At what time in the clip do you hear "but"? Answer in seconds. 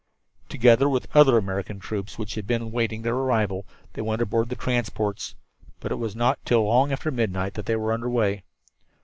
5.79-5.91